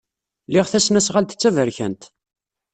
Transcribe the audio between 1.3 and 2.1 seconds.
d taberkant.